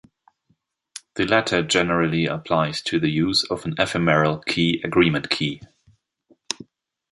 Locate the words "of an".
3.43-3.75